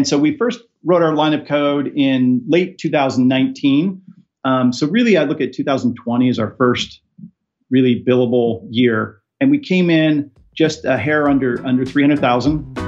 [0.00, 4.00] And so we first wrote our line of code in late 2019.
[4.44, 7.02] Um, so really, I look at 2020 as our first
[7.68, 12.78] really billable year, and we came in just a hair under under 300,000.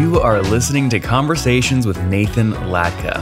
[0.00, 3.18] You are listening to Conversations with Nathan Latka.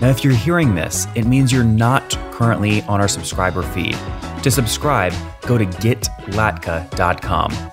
[0.00, 3.98] Now, if you're hearing this, it means you're not currently on our subscriber feed.
[4.44, 7.72] To subscribe, go to getlatka.com.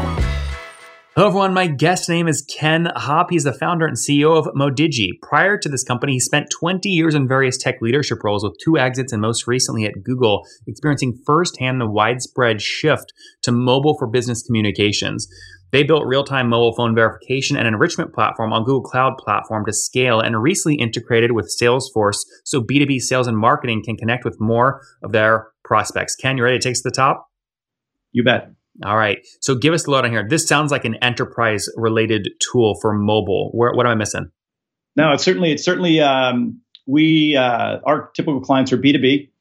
[1.13, 1.53] Hello, everyone.
[1.53, 3.31] My guest name is Ken Hop.
[3.31, 5.19] He's the founder and CEO of Modigie.
[5.21, 8.77] Prior to this company, he spent 20 years in various tech leadership roles with two
[8.77, 14.41] exits and most recently at Google, experiencing firsthand the widespread shift to mobile for business
[14.41, 15.27] communications.
[15.73, 19.73] They built real time mobile phone verification and enrichment platform on Google Cloud Platform to
[19.73, 24.79] scale and recently integrated with Salesforce so B2B sales and marketing can connect with more
[25.03, 26.15] of their prospects.
[26.15, 27.27] Ken, you ready to take us to the top?
[28.13, 28.51] You bet.
[28.85, 29.19] All right.
[29.41, 30.25] So give us the load on here.
[30.27, 33.51] This sounds like an enterprise related tool for mobile.
[33.53, 34.31] Where, what am I missing?
[34.95, 39.31] No, it's certainly it's certainly um, we uh, our typical clients are B two B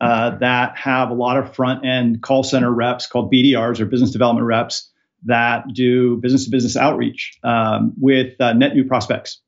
[0.00, 4.10] uh, that have a lot of front end call center reps called BDRs or business
[4.10, 4.90] development reps
[5.24, 9.40] that do business to business outreach um, with uh, net new prospects.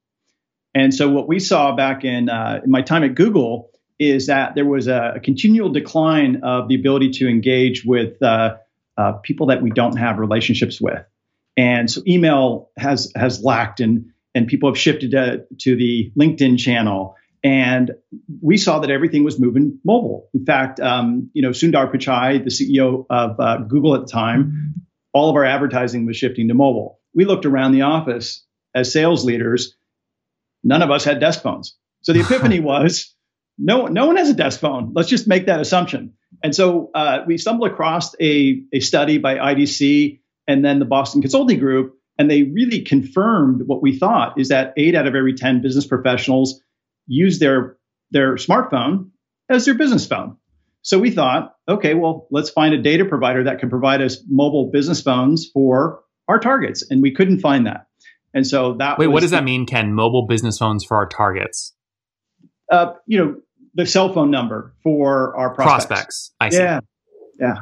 [0.75, 4.55] And so what we saw back in, uh, in my time at Google is that
[4.55, 8.57] there was a, a continual decline of the ability to engage with uh,
[8.97, 11.05] uh, people that we don't have relationships with.
[11.57, 16.59] And so email has has lacked and and people have shifted to, to the LinkedIn
[16.59, 17.17] channel.
[17.45, 17.91] And
[18.41, 20.31] we saw that everything was moving mobile.
[20.33, 24.75] In fact, um, you know, Sundar Pichai, the CEO of uh, Google at the time,
[25.13, 27.01] all of our advertising was shifting to mobile.
[27.15, 28.45] We looked around the office
[28.75, 29.77] as sales leaders.
[30.65, 31.77] None of us had desk phones.
[32.03, 33.15] So the epiphany was
[33.59, 34.93] no, no one has a desk phone.
[34.95, 36.15] Let's just make that assumption.
[36.43, 41.21] And so uh, we stumbled across a, a study by IDC and then the Boston
[41.21, 45.35] Consulting Group, and they really confirmed what we thought is that eight out of every
[45.35, 46.61] 10 business professionals
[47.07, 47.77] use their,
[48.11, 49.11] their smartphone
[49.49, 50.37] as their business phone.
[50.83, 54.71] So we thought, okay, well, let's find a data provider that can provide us mobile
[54.73, 56.85] business phones for our targets.
[56.91, 57.87] And we couldn't find that.
[58.35, 59.93] And so that Wait, what does that mean, Ken?
[59.95, 61.75] Mobile business phones for our targets?
[62.71, 63.37] Uh, you know,
[63.75, 65.87] the cell phone number for our prospects.
[65.87, 66.35] Prospects.
[66.41, 66.59] I see.
[66.59, 66.81] Yeah.
[67.39, 67.55] Yeah.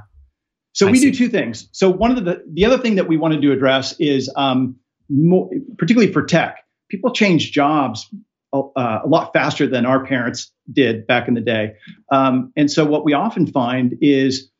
[0.72, 1.10] So I we see.
[1.10, 1.68] do two things.
[1.72, 4.76] So one of the the other thing that we wanted to address is um,
[5.08, 8.08] more, particularly for tech, people change jobs
[8.52, 11.74] uh, a lot faster than our parents did back in the day.
[12.10, 14.50] Um, and so what we often find is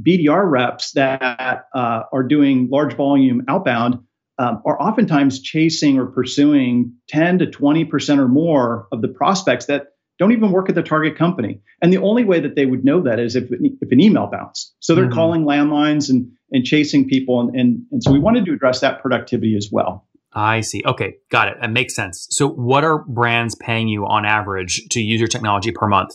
[0.00, 4.00] BDR reps that uh, are doing large volume outbound
[4.38, 9.66] um, are oftentimes chasing or pursuing 10 to 20 percent or more of the prospects
[9.66, 9.88] that
[10.20, 11.62] don't even work at the target company.
[11.82, 14.74] And the only way that they would know that is if, if an email bounced.
[14.78, 15.14] So they're mm-hmm.
[15.14, 17.40] calling landlines and, and chasing people.
[17.40, 20.06] And, and, and so we wanted to address that productivity as well.
[20.32, 20.82] I see.
[20.84, 21.56] Okay, got it.
[21.60, 22.28] That makes sense.
[22.30, 26.12] So, what are brands paying you on average to use your technology per month?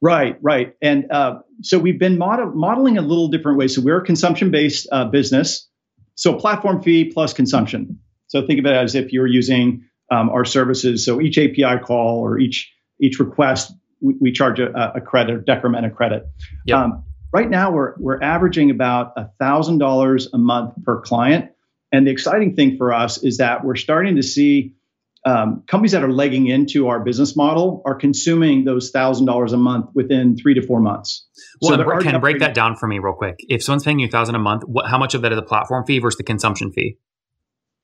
[0.00, 0.74] Right, right.
[0.80, 3.68] And uh, so we've been mod- modeling a little different way.
[3.68, 5.68] So we're a consumption-based uh, business.
[6.14, 7.98] So platform fee plus consumption.
[8.28, 11.04] So think of it as if you're using um, our services.
[11.04, 12.72] So each API call or each
[13.02, 16.24] each request, we, we charge a, a, credit, a decrement a credit.
[16.66, 16.78] Yep.
[16.78, 21.50] Um, right now, we're, we're averaging about $1,000 a month per client.
[21.90, 24.74] And the exciting thing for us is that we're starting to see
[25.24, 29.56] um, companies that are legging into our business model are consuming those thousand dollars a
[29.56, 31.26] month within three to four months.
[31.60, 33.36] Well, so can break that down for me real quick.
[33.48, 35.44] If someone's paying you a thousand a month, what, how much of that is the
[35.44, 36.98] platform fee versus the consumption fee?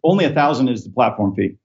[0.02, 1.58] Only a thousand is the platform fee.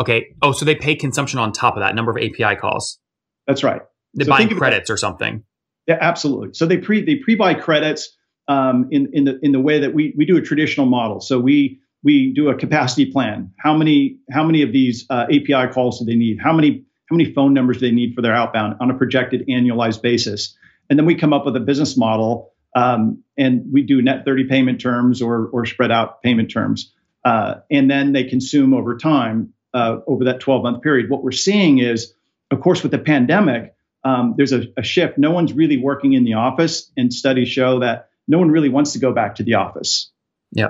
[0.00, 0.34] Okay.
[0.42, 2.98] Oh, so they pay consumption on top of that number of API calls.
[3.46, 3.82] That's right.
[4.14, 5.44] They're so buying credits or something.
[5.86, 6.50] Yeah, absolutely.
[6.54, 8.16] So they pre they pre buy credits
[8.48, 11.20] um, in in the in the way that we we do a traditional model.
[11.20, 13.52] So we we do a capacity plan.
[13.58, 16.38] How many how many of these uh, API calls do they need?
[16.40, 19.46] How many how many phone numbers do they need for their outbound on a projected
[19.48, 20.56] annualized basis?
[20.88, 24.44] And then we come up with a business model, um, and we do net 30
[24.44, 26.92] payment terms or or spread out payment terms,
[27.24, 31.10] uh, and then they consume over time uh, over that 12 month period.
[31.10, 32.14] What we're seeing is,
[32.50, 33.74] of course, with the pandemic,
[34.04, 35.18] um, there's a, a shift.
[35.18, 38.92] No one's really working in the office, and studies show that no one really wants
[38.92, 40.10] to go back to the office.
[40.50, 40.68] Yeah.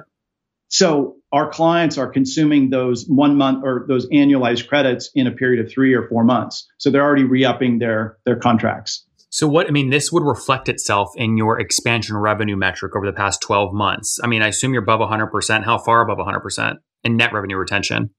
[0.69, 5.65] So our clients are consuming those one month or those annualized credits in a period
[5.65, 6.67] of three or four months.
[6.79, 9.07] So they're already re-upping their their contracts.
[9.31, 13.15] So what I mean, this would reflect itself in your expansion revenue metric over the
[13.15, 14.21] past 12 months.
[14.23, 15.65] I mean, I assume you're above 100%.
[15.65, 18.11] How far above 100% in net revenue retention?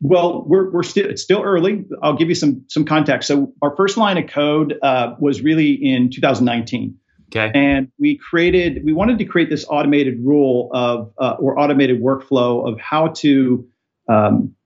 [0.00, 1.84] Well, we're, we're still it's still early.
[2.02, 3.28] I'll give you some some context.
[3.28, 6.98] So our first line of code uh, was really in 2019.
[7.32, 7.50] Okay.
[7.54, 12.68] And we created, we wanted to create this automated rule of, uh, or automated workflow
[12.68, 13.68] of how to,
[14.08, 14.56] um,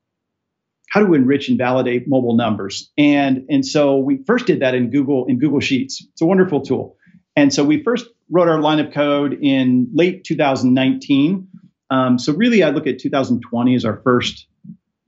[0.88, 2.90] how to enrich and validate mobile numbers.
[2.96, 6.06] And, and so we first did that in Google, in Google Sheets.
[6.12, 6.96] It's a wonderful tool.
[7.36, 11.48] And so we first wrote our line of code in late 2019.
[11.90, 14.46] Um, so really, I look at 2020 as our first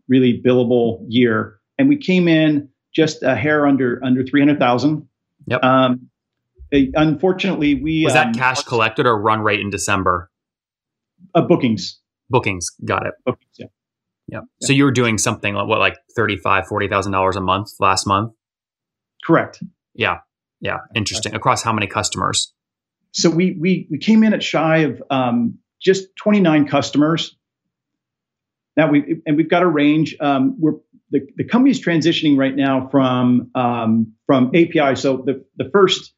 [0.09, 5.07] really billable year, and we came in just a hair under under 300,000.
[5.47, 5.65] Yep.
[5.65, 6.11] Um,
[6.73, 10.31] unfortunately, we was that um, cash collected or run rate in December?
[11.35, 12.01] Uh, bookings.
[12.31, 12.71] Bookings.
[12.85, 13.15] Got it.
[13.25, 13.55] Bookings.
[13.59, 13.67] Yeah.
[14.29, 14.41] Yeah.
[14.61, 18.07] So you were doing something like what, like thirty-five, forty thousand dollars a month last
[18.07, 18.33] month.
[19.25, 19.63] Correct.
[19.95, 20.19] Yeah.
[20.61, 20.79] Yeah.
[20.95, 21.35] Interesting.
[21.35, 22.53] Across how many customers?
[23.13, 27.36] So we we we came in at shy of um, just twenty-nine customers.
[28.77, 30.17] Now we and we've got a range.
[30.21, 30.75] Um, we're
[31.11, 34.97] the, the company's transitioning right now from um, from API.
[34.97, 36.13] So the the first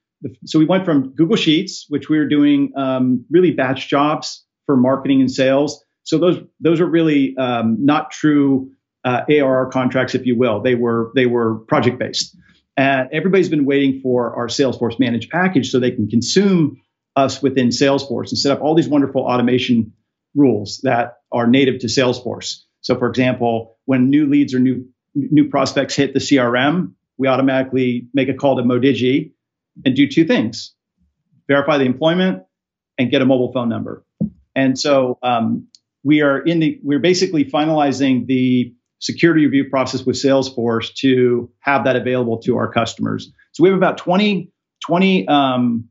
[0.46, 4.76] so we went from Google Sheets, which we were doing um, really batch jobs for
[4.76, 5.84] marketing and sales.
[6.02, 8.70] So those those are really um, not true
[9.04, 10.60] uh, ARR contracts, if you will.
[10.60, 12.36] They were they were project based.
[12.76, 16.80] And everybody's been waiting for our Salesforce managed package so they can consume
[17.16, 19.92] us within Salesforce and set up all these wonderful automation
[20.36, 22.62] rules that are native to Salesforce.
[22.80, 28.08] So, for example, when new leads or new new prospects hit the CRM, we automatically
[28.14, 29.32] make a call to Modigie
[29.84, 30.74] and do two things
[31.48, 32.44] verify the employment
[32.98, 34.04] and get a mobile phone number.
[34.54, 35.66] And so um,
[36.04, 41.84] we are in the we're basically finalizing the security review process with Salesforce to have
[41.84, 43.32] that available to our customers.
[43.52, 44.52] So we have about 20,
[44.86, 45.88] 20 um,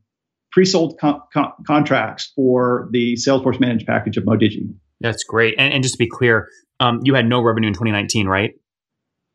[0.52, 4.68] pre-sold con- con- contracts for the Salesforce managed package of Modigie.
[5.00, 5.54] That's great.
[5.58, 6.48] And, and just to be clear,
[6.80, 8.54] um, you had no revenue in 2019, right?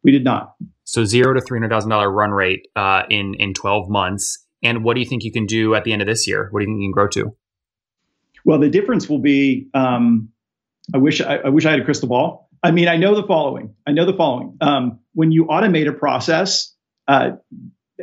[0.04, 0.56] We did not.
[0.84, 4.46] So zero to three hundred thousand dollar run rate uh, in in twelve months.
[4.62, 6.48] And what do you think you can do at the end of this year?
[6.52, 7.36] What do you think you can grow to?
[8.46, 9.70] Well, the difference will be.
[9.74, 10.30] Um,
[10.94, 12.50] I wish I, I, wish I had a crystal ball.
[12.62, 13.76] I mean, I know the following.
[13.88, 14.58] I know the following.
[14.60, 16.74] Um, when you automate a process,
[17.08, 17.32] uh,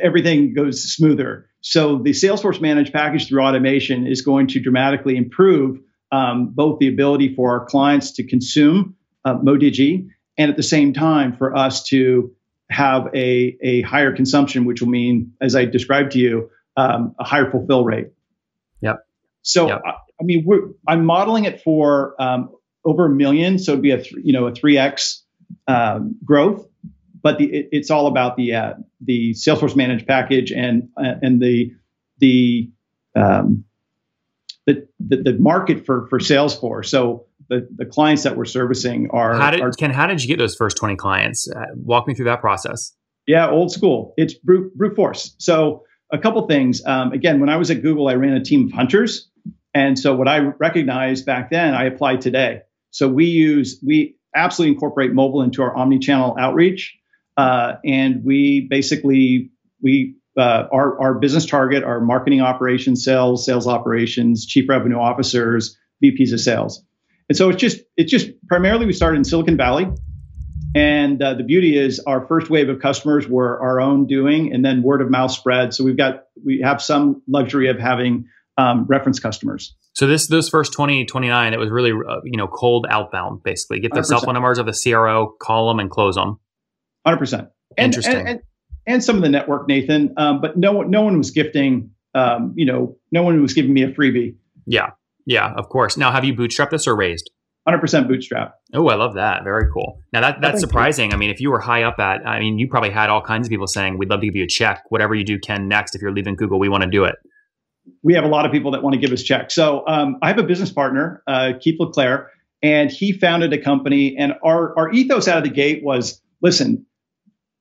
[0.01, 1.47] everything goes smoother.
[1.61, 5.79] So the Salesforce managed package through automation is going to dramatically improve
[6.11, 10.93] um, both the ability for our clients to consume uh, Modigie and at the same
[10.93, 12.33] time for us to
[12.69, 17.23] have a, a higher consumption, which will mean, as I described to you, um, a
[17.23, 18.07] higher fulfill rate.
[18.81, 19.05] Yep.
[19.41, 19.81] So, yep.
[19.85, 20.47] I, I, mean,
[20.87, 24.47] I'm modeling it for um, over a million, so it'd be a th- you know
[24.47, 25.23] a three x
[25.67, 26.65] um, growth.
[27.21, 31.41] But the, it, it's all about the uh, the Salesforce managed package and uh, and
[31.41, 31.73] the
[32.21, 32.69] the,
[33.15, 33.65] um,
[34.73, 36.87] the the the market for for Salesforce.
[36.87, 39.33] So the, the clients that we're servicing are.
[39.33, 39.91] How did are, Ken?
[39.91, 41.49] How did you get those first twenty clients?
[41.49, 42.95] Uh, walk me through that process.
[43.27, 44.13] Yeah, old school.
[44.17, 45.35] It's brute, brute force.
[45.37, 46.83] So a couple things.
[46.85, 49.29] Um, again, when I was at Google, I ran a team of hunters,
[49.73, 52.61] and so what I recognized back then, I applied today.
[52.89, 56.97] So we use we absolutely incorporate mobile into our omni-channel outreach,
[57.37, 59.51] uh, and we basically
[59.81, 65.77] we uh, our, our business target, our marketing operations, sales, sales operations, chief revenue officers,
[66.03, 66.83] VPs of sales.
[67.29, 69.87] And so it's just it's just primarily we started in Silicon Valley,
[70.75, 74.65] and uh, the beauty is our first wave of customers were our own doing, and
[74.65, 75.73] then word of mouth spread.
[75.73, 78.25] So we've got we have some luxury of having
[78.57, 79.75] um, reference customers.
[79.93, 83.79] So this those first 20, 29, it was really uh, you know cold outbound basically.
[83.79, 84.05] Get the 100%.
[84.05, 86.39] cell phone numbers of the CRO, call them, and close them.
[87.05, 87.49] Hundred percent.
[87.77, 88.17] Interesting.
[88.17, 88.39] And, and,
[88.85, 90.13] and, some of the network, Nathan.
[90.17, 91.91] Um, but no one, no one was gifting.
[92.13, 94.35] Um, you know, no one was giving me a freebie.
[94.65, 94.91] Yeah.
[95.25, 95.97] Yeah, of course.
[95.97, 97.29] Now, have you bootstrapped this or raised?
[97.67, 98.55] 100% bootstrap.
[98.73, 99.43] Oh, I love that.
[99.43, 100.01] Very cool.
[100.11, 101.13] Now that that's surprising.
[101.13, 103.45] I mean, if you were high up at, I mean, you probably had all kinds
[103.45, 104.83] of people saying, "We'd love to give you a check.
[104.89, 105.67] Whatever you do, Ken.
[105.67, 107.15] Next, if you're leaving Google, we want to do it."
[108.01, 109.53] We have a lot of people that want to give us checks.
[109.53, 112.31] So um, I have a business partner, uh, Keith LeClaire,
[112.63, 114.15] and he founded a company.
[114.17, 116.87] And our our ethos out of the gate was, listen,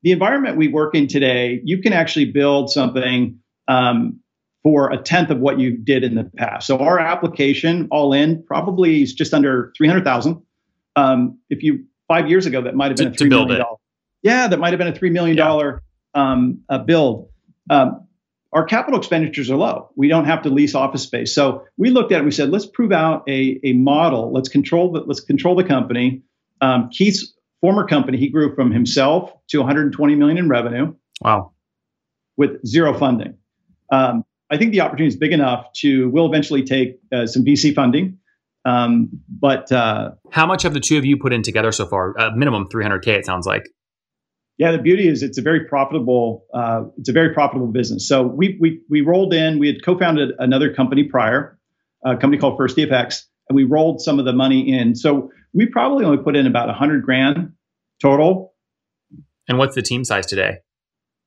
[0.02, 3.38] the environment we work in today, you can actually build something
[3.68, 4.20] um,
[4.62, 6.66] for a tenth of what you did in the past.
[6.66, 10.42] So our application, all in, probably is just under three hundred thousand.
[10.96, 13.76] Um, if you five years ago, that might have been to, a three million dollar.
[14.22, 15.82] Yeah, that might have been a three million dollar
[16.14, 16.32] yeah.
[16.32, 17.30] um, build.
[17.68, 18.06] Um,
[18.52, 19.90] our capital expenditures are low.
[19.94, 21.32] We don't have to lease office space.
[21.32, 24.32] So we looked at it and we said, let's prove out a, a model.
[24.32, 26.22] Let's control the let's control the company.
[26.60, 30.94] Um, Keith's former company, he grew from himself to 120 million in revenue.
[31.20, 31.52] Wow.
[32.36, 33.36] With zero funding.
[33.92, 37.74] Um, I think the opportunity is big enough to, we'll eventually take uh, some VC
[37.74, 38.18] funding.
[38.64, 42.18] Um, but uh, how much have the two of you put in together so far?
[42.18, 43.68] Uh, minimum 300K, it sounds like.
[44.58, 48.06] Yeah, the beauty is it's a very profitable, uh, it's a very profitable business.
[48.06, 51.58] So we, we, we rolled in, we had co-founded another company prior,
[52.04, 54.94] a company called First DFX, and we rolled some of the money in.
[54.94, 57.52] So we probably only put in about 100 grand
[58.00, 58.54] total.
[59.48, 60.58] And what's the team size today?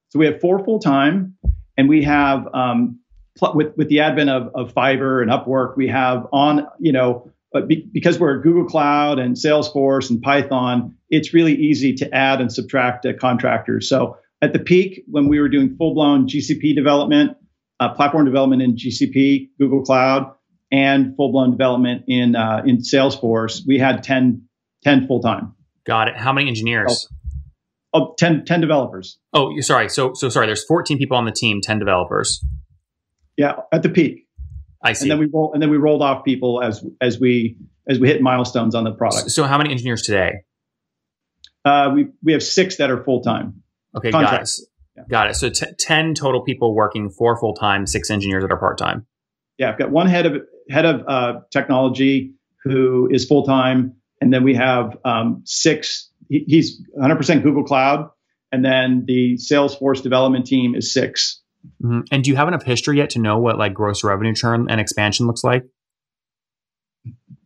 [0.10, 1.36] So we have four full time,
[1.78, 3.00] and we have um,
[3.38, 7.32] pl- with with the advent of, of Fiverr and Upwork, we have on you know
[7.68, 12.52] be, because we're Google Cloud and Salesforce and Python, it's really easy to add and
[12.52, 13.88] subtract uh, contractors.
[13.90, 17.38] So at the peak, when we were doing full blown GCP development,
[17.80, 20.32] uh, platform development in GCP, Google Cloud,
[20.74, 24.42] and full blown development in uh, in Salesforce, we had 10,
[24.84, 25.54] 10 full time.
[25.86, 26.18] Got it.
[26.18, 27.08] How many engineers?
[27.94, 29.20] Oh, oh 10, 10 developers.
[29.34, 29.88] Oh, sorry.
[29.88, 30.48] So, so sorry.
[30.48, 32.44] There's 14 people on the team, 10 developers.
[33.38, 34.28] Yeah, at the peak.
[34.82, 35.04] I see.
[35.04, 38.08] And then we roll, and then we rolled off people as as we as we
[38.08, 39.32] hit milestones on the product.
[39.32, 40.44] So, how many engineers today?
[41.64, 43.64] Uh, we we have six that are full time.
[43.96, 44.50] Okay, got it.
[44.98, 45.04] Yeah.
[45.10, 45.36] Got it.
[45.36, 49.08] So t- ten total people working four full time, six engineers that are part time.
[49.58, 50.36] Yeah, I've got one head of
[50.70, 56.10] head of uh, technology who is full time, and then we have um, six.
[56.30, 58.10] He, he's 100% Google Cloud,
[58.52, 61.42] and then the Salesforce development team is 6
[61.84, 62.02] mm-hmm.
[62.12, 64.80] And do you have enough history yet to know what like gross revenue churn and
[64.80, 65.66] expansion looks like?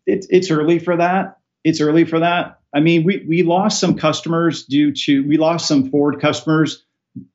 [0.05, 1.37] It's it's early for that.
[1.63, 2.59] It's early for that.
[2.73, 6.85] I mean, we we lost some customers due to we lost some Ford customers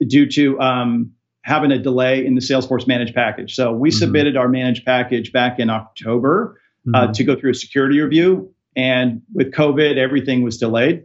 [0.06, 1.12] due to um,
[1.44, 3.54] having a delay in the Salesforce managed package.
[3.54, 3.98] So we mm-hmm.
[3.98, 7.10] submitted our managed package back in October uh, mm-hmm.
[7.10, 8.52] uh, to go through a security review.
[8.76, 11.04] And with COVID, everything was delayed.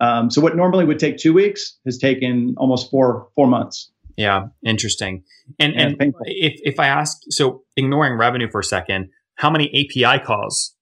[0.00, 3.90] Um, so what normally would take two weeks has taken almost four four months.
[4.16, 5.24] Yeah, interesting.
[5.58, 9.68] And yeah, and if if I ask, so ignoring revenue for a second, how many
[9.68, 10.74] API calls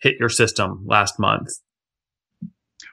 [0.00, 1.48] hit your system last month?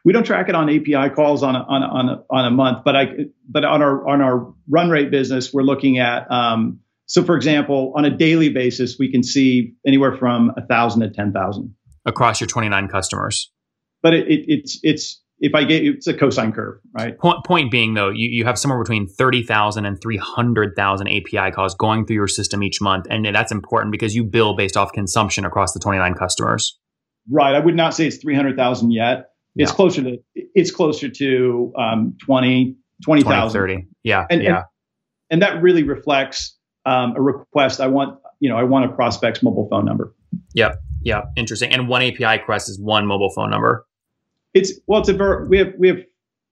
[0.03, 2.51] We don't track it on API calls on a, on a, on a, on a
[2.51, 3.05] month, but I
[3.47, 6.29] but on our on our run rate business, we're looking at.
[6.31, 11.01] Um, so, for example, on a daily basis, we can see anywhere from a thousand
[11.01, 11.75] to ten thousand
[12.05, 13.51] across your 29 customers.
[14.01, 17.17] But it, it, it's it's if I get it's a cosine curve, right?
[17.17, 22.05] Point, point being though, you, you have somewhere between 30,000 and 300,000 API calls going
[22.05, 23.07] through your system each month.
[23.09, 26.79] And that's important because you bill based off consumption across the 29 customers.
[27.29, 27.55] Right.
[27.55, 29.31] I would not say it's 300,000 yet.
[29.55, 29.75] It's yeah.
[29.75, 33.59] closer to, it's closer to um, 20, 20,000.
[33.59, 33.87] 30.
[34.03, 34.25] Yeah.
[34.29, 34.49] And, yeah.
[34.49, 34.65] And,
[35.29, 37.79] and that really reflects um, a request.
[37.79, 40.13] I want, you know, I want a prospect's mobile phone number.
[40.53, 40.81] Yep.
[41.05, 41.71] Yeah, interesting.
[41.71, 43.85] And one API request is one mobile phone number.
[44.55, 45.99] It's well, it's a ver- we have we have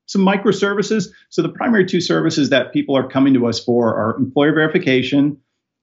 [0.05, 1.07] some microservices.
[1.29, 5.37] So the primary two services that people are coming to us for are employer verification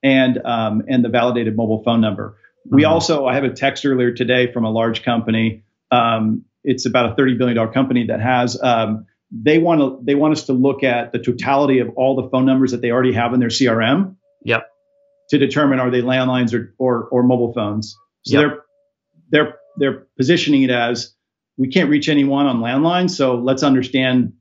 [0.04, 2.36] and um, and the validated mobile phone number.
[2.66, 2.76] Mm-hmm.
[2.76, 5.64] We also I have a text earlier today from a large company.
[5.90, 8.60] Um, it's about a thirty billion dollar company that has.
[8.60, 12.28] Um, they want to they want us to look at the totality of all the
[12.30, 14.16] phone numbers that they already have in their CRM.
[14.44, 14.66] Yep.
[15.30, 17.96] To determine are they landlines or or, or mobile phones.
[18.24, 18.50] So yep.
[19.30, 21.14] they're they're they're positioning it as
[21.56, 24.32] we can't reach anyone on landlines, so let's understand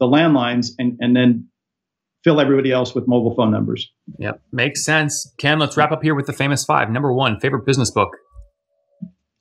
[0.00, 1.48] the landlines and and then
[2.24, 3.92] fill everybody else with mobile phone numbers.
[4.18, 5.32] Yep, makes sense.
[5.38, 6.90] Ken, let's wrap up here with the famous five.
[6.90, 8.10] Number one, favorite business book.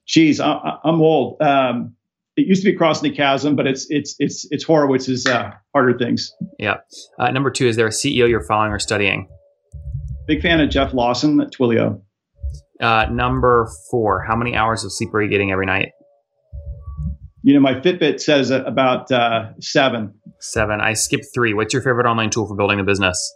[0.07, 1.41] Geez, I, am old.
[1.41, 1.95] Um,
[2.37, 5.97] it used to be Crossing the Chasm, but it's it's it's it's Horowitz's uh, harder
[5.97, 6.31] things.
[6.59, 6.77] Yeah.
[7.19, 9.27] Uh, number two, is there a CEO you're following or studying?
[10.27, 12.01] Big fan of Jeff Lawson at Twilio.
[12.79, 15.89] Uh, number four, how many hours of sleep are you getting every night?
[17.41, 20.13] You know, my Fitbit says about uh, seven.
[20.39, 20.79] Seven.
[20.79, 21.53] I skipped three.
[21.53, 23.33] What's your favorite online tool for building a business?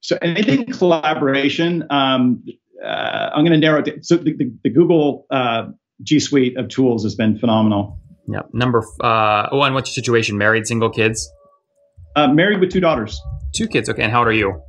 [0.00, 2.44] So anything collaboration, um,
[2.84, 3.84] uh, I'm going to narrow it.
[3.86, 4.02] Down.
[4.02, 5.68] So the, the, the Google uh,
[6.02, 8.00] G Suite of tools has been phenomenal.
[8.28, 8.50] Yep.
[8.52, 10.38] Number uh, oh, and what's your situation?
[10.38, 11.30] Married, single, kids?
[12.14, 13.20] Uh, married with two daughters.
[13.54, 13.88] Two kids.
[13.88, 14.02] Okay.
[14.02, 14.60] And how old are you?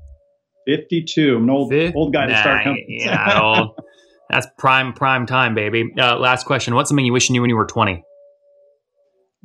[0.68, 1.38] 52.
[1.38, 3.04] I'm an old, old guy to start companies.
[3.06, 3.80] yeah, old.
[4.30, 5.94] That's prime prime time, baby.
[5.98, 6.76] Uh, last question.
[6.76, 8.04] What's something you wish you knew when you were 20?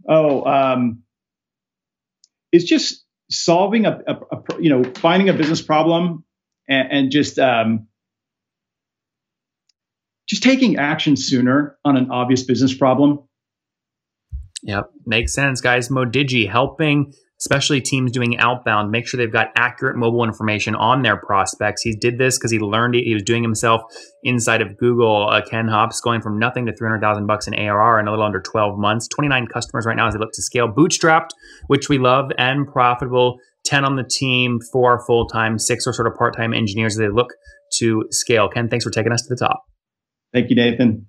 [0.09, 1.05] Oh, um,
[2.51, 6.25] it's just solving a, a, a, you know finding a business problem
[6.69, 7.87] and, and just um,
[10.33, 13.21] just taking action sooner on an obvious business problem.
[14.63, 15.91] Yep, makes sense, guys.
[15.91, 17.13] Modigie helping
[17.43, 21.83] especially teams doing outbound, make sure they've got accurate mobile information on their prospects.
[21.83, 23.03] He did this because he learned it.
[23.03, 23.83] He was doing himself
[24.23, 25.29] inside of Google.
[25.29, 28.41] Uh, Ken Hops going from nothing to 300,000 bucks in ARR in a little under
[28.41, 29.09] 12 months.
[29.09, 30.69] 29 customers right now as they look to scale.
[30.69, 31.31] Bootstrapped,
[31.67, 33.39] which we love, and profitable.
[33.65, 36.99] 10 on the team, four full time, six are sort of part time engineers as
[36.99, 37.35] they look
[37.79, 38.49] to scale.
[38.49, 39.65] Ken, thanks for taking us to the top.
[40.33, 41.07] Thank you, Nathan.